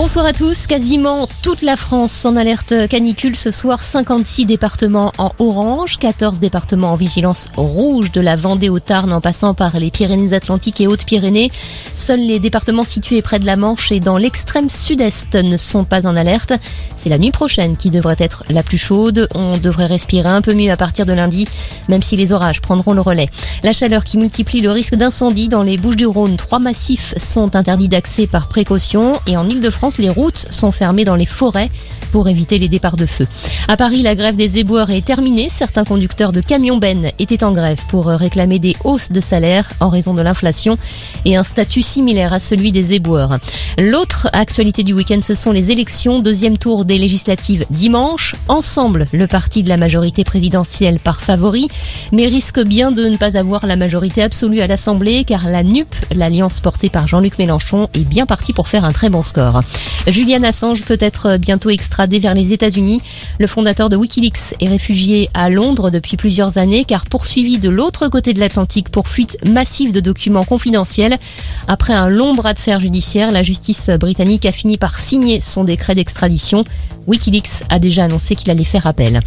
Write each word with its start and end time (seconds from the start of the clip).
Bonsoir 0.00 0.26
à 0.26 0.32
tous. 0.32 0.68
Quasiment 0.68 1.26
toute 1.42 1.60
la 1.60 1.74
France 1.74 2.24
en 2.24 2.36
alerte 2.36 2.86
canicule 2.86 3.34
ce 3.34 3.50
soir. 3.50 3.82
56 3.82 4.46
départements 4.46 5.12
en 5.18 5.32
orange, 5.40 5.98
14 5.98 6.38
départements 6.38 6.92
en 6.92 6.94
vigilance 6.94 7.48
rouge 7.56 8.12
de 8.12 8.20
la 8.20 8.36
Vendée 8.36 8.68
au 8.68 8.78
Tarn 8.78 9.12
en 9.12 9.20
passant 9.20 9.54
par 9.54 9.76
les 9.80 9.90
Pyrénées-Atlantiques 9.90 10.80
et 10.80 10.86
Hautes-Pyrénées. 10.86 11.50
Seuls 11.94 12.20
les 12.20 12.38
départements 12.38 12.84
situés 12.84 13.22
près 13.22 13.40
de 13.40 13.44
la 13.44 13.56
Manche 13.56 13.90
et 13.90 13.98
dans 13.98 14.18
l'extrême 14.18 14.68
sud-est 14.68 15.34
ne 15.34 15.56
sont 15.56 15.82
pas 15.82 16.06
en 16.06 16.14
alerte. 16.14 16.52
C'est 16.94 17.08
la 17.08 17.18
nuit 17.18 17.32
prochaine 17.32 17.76
qui 17.76 17.90
devrait 17.90 18.14
être 18.20 18.44
la 18.50 18.62
plus 18.62 18.78
chaude. 18.78 19.28
On 19.34 19.56
devrait 19.56 19.86
respirer 19.86 20.28
un 20.28 20.42
peu 20.42 20.54
mieux 20.54 20.70
à 20.70 20.76
partir 20.76 21.06
de 21.06 21.12
lundi, 21.12 21.48
même 21.88 22.02
si 22.02 22.14
les 22.14 22.30
orages 22.30 22.60
prendront 22.60 22.92
le 22.92 23.00
relais. 23.00 23.30
La 23.64 23.72
chaleur 23.72 24.04
qui 24.04 24.16
multiplie 24.16 24.60
le 24.60 24.70
risque 24.70 24.94
d'incendie 24.94 25.48
dans 25.48 25.64
les 25.64 25.76
Bouches-du-Rhône. 25.76 26.36
Trois 26.36 26.60
massifs 26.60 27.14
sont 27.16 27.56
interdits 27.56 27.88
d'accès 27.88 28.28
par 28.28 28.46
précaution 28.46 29.20
et 29.26 29.36
en 29.36 29.48
Ile-de-France, 29.48 29.87
les 29.96 30.10
routes 30.10 30.46
sont 30.50 30.72
fermées 30.72 31.04
dans 31.04 31.16
les 31.16 31.26
forêts 31.26 31.70
pour 32.12 32.28
éviter 32.28 32.58
les 32.58 32.68
départs 32.68 32.96
de 32.96 33.06
feu. 33.06 33.26
À 33.68 33.76
Paris, 33.76 34.02
la 34.02 34.14
grève 34.14 34.36
des 34.36 34.58
éboueurs 34.58 34.90
est 34.90 35.04
terminée. 35.04 35.48
Certains 35.48 35.84
conducteurs 35.84 36.32
de 36.32 36.40
camions 36.40 36.76
bennes 36.78 37.10
étaient 37.18 37.44
en 37.44 37.52
grève 37.52 37.80
pour 37.88 38.06
réclamer 38.06 38.58
des 38.58 38.76
hausses 38.84 39.12
de 39.12 39.20
salaire 39.20 39.70
en 39.80 39.88
raison 39.88 40.14
de 40.14 40.22
l'inflation 40.22 40.78
et 41.24 41.36
un 41.36 41.42
statut 41.42 41.82
similaire 41.82 42.32
à 42.32 42.38
celui 42.38 42.72
des 42.72 42.94
éboueurs. 42.94 43.38
L'autre 43.78 44.28
actualité 44.32 44.82
du 44.82 44.92
week-end, 44.92 45.20
ce 45.22 45.34
sont 45.34 45.52
les 45.52 45.70
élections. 45.70 46.20
Deuxième 46.20 46.58
tour 46.58 46.84
des 46.84 46.98
législatives 46.98 47.64
dimanche. 47.70 48.34
Ensemble, 48.48 49.06
le 49.12 49.26
parti 49.26 49.62
de 49.62 49.68
la 49.68 49.76
majorité 49.76 50.24
présidentielle 50.24 50.98
par 50.98 51.20
favori, 51.20 51.68
mais 52.12 52.26
risque 52.26 52.60
bien 52.60 52.90
de 52.90 53.04
ne 53.04 53.16
pas 53.16 53.36
avoir 53.36 53.66
la 53.66 53.76
majorité 53.76 54.22
absolue 54.22 54.60
à 54.60 54.66
l'Assemblée 54.66 55.24
car 55.24 55.48
la 55.48 55.62
NUP, 55.62 55.94
l'alliance 56.14 56.60
portée 56.60 56.88
par 56.88 57.06
Jean-Luc 57.06 57.38
Mélenchon, 57.38 57.88
est 57.94 58.08
bien 58.08 58.26
partie 58.26 58.52
pour 58.52 58.68
faire 58.68 58.84
un 58.84 58.92
très 58.92 59.10
bon 59.10 59.22
score. 59.22 59.62
Julian 60.06 60.42
Assange 60.42 60.82
peut 60.82 60.98
être 61.00 61.36
bientôt 61.36 61.70
extradé 61.70 62.18
vers 62.18 62.34
les 62.34 62.52
États-Unis. 62.52 63.02
Le 63.38 63.46
fondateur 63.46 63.88
de 63.88 63.96
Wikileaks 63.96 64.54
est 64.60 64.68
réfugié 64.68 65.28
à 65.34 65.50
Londres 65.50 65.90
depuis 65.90 66.16
plusieurs 66.16 66.58
années 66.58 66.84
car 66.84 67.04
poursuivi 67.04 67.58
de 67.58 67.68
l'autre 67.68 68.08
côté 68.08 68.32
de 68.32 68.40
l'Atlantique 68.40 68.88
pour 68.88 69.08
fuite 69.08 69.36
massive 69.46 69.92
de 69.92 70.00
documents 70.00 70.44
confidentiels. 70.44 71.18
Après 71.66 71.92
un 71.92 72.08
long 72.08 72.34
bras 72.34 72.54
de 72.54 72.58
fer 72.58 72.80
judiciaire, 72.80 73.30
la 73.30 73.42
justice 73.42 73.90
britannique 74.00 74.46
a 74.46 74.52
fini 74.52 74.78
par 74.78 74.98
signer 74.98 75.40
son 75.40 75.64
décret 75.64 75.94
d'extradition. 75.94 76.64
Wikileaks 77.08 77.64
a 77.70 77.78
déjà 77.78 78.04
annoncé 78.04 78.36
qu'il 78.36 78.50
allait 78.50 78.64
faire 78.64 78.86
appel. 78.86 79.20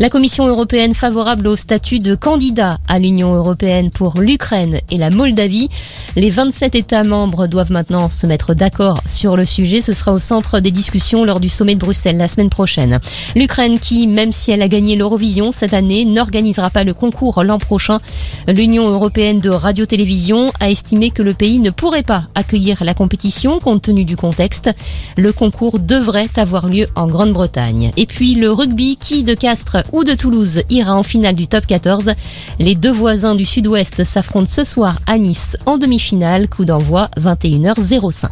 La 0.00 0.10
Commission 0.10 0.46
européenne 0.46 0.94
favorable 0.94 1.46
au 1.46 1.56
statut 1.56 2.00
de 2.00 2.14
candidat 2.14 2.78
à 2.88 2.98
l'Union 2.98 3.34
européenne 3.34 3.90
pour 3.90 4.20
l'Ukraine 4.20 4.80
et 4.90 4.96
la 4.96 5.10
Moldavie. 5.10 5.68
Les 6.16 6.30
27 6.30 6.74
États 6.74 7.04
membres 7.04 7.46
doivent 7.46 7.70
maintenant 7.70 8.10
se 8.10 8.26
mettre 8.26 8.54
d'accord 8.54 9.00
sur 9.06 9.36
le 9.36 9.44
sujet. 9.44 9.80
Ce 9.80 9.92
sera 9.92 10.12
au 10.12 10.18
centre 10.18 10.58
des 10.58 10.72
discussions 10.72 11.24
lors 11.24 11.38
du 11.38 11.48
sommet 11.48 11.76
de 11.76 11.80
Bruxelles 11.80 12.16
la 12.16 12.28
semaine 12.28 12.50
prochaine. 12.50 12.98
L'Ukraine 13.36 13.78
qui, 13.78 14.08
même 14.08 14.32
si 14.32 14.50
elle 14.50 14.62
a 14.62 14.68
gagné 14.68 14.96
l'Eurovision 14.96 15.52
cette 15.52 15.74
année, 15.74 16.04
n'organisera 16.04 16.70
pas 16.70 16.82
le 16.82 16.92
concours 16.92 17.44
l'an 17.44 17.58
prochain. 17.58 18.00
L'Union 18.48 18.88
européenne 18.88 19.38
de 19.38 19.50
radio-télévision 19.50 20.50
a 20.58 20.70
estimé 20.70 21.10
que 21.10 21.22
le 21.22 21.34
pays 21.34 21.60
ne 21.60 21.70
pourrait 21.70 22.02
pas 22.02 22.24
accueillir 22.34 22.82
la 22.82 22.94
compétition 22.94 23.60
compte 23.60 23.82
tenu 23.82 24.04
du 24.04 24.16
contexte. 24.16 24.70
Le 25.16 25.32
concours 25.32 25.78
devrait 25.78 26.30
avoir 26.36 26.68
lieu 26.68 26.88
en 26.96 27.06
grande 27.06 27.27
bretagne 27.32 27.90
Et 27.96 28.06
puis 28.06 28.34
le 28.34 28.50
rugby, 28.50 28.96
qui 28.96 29.22
de 29.22 29.34
Castres 29.34 29.78
ou 29.92 30.04
de 30.04 30.14
Toulouse 30.14 30.62
ira 30.70 30.94
en 30.94 31.02
finale 31.02 31.34
du 31.34 31.46
top 31.46 31.66
14 31.66 32.12
Les 32.58 32.74
deux 32.74 32.92
voisins 32.92 33.34
du 33.34 33.44
sud-ouest 33.44 34.04
s'affrontent 34.04 34.50
ce 34.50 34.64
soir 34.64 34.98
à 35.06 35.18
Nice 35.18 35.56
en 35.66 35.78
demi-finale, 35.78 36.48
coup 36.48 36.64
d'envoi 36.64 37.08
21h05. 37.18 38.28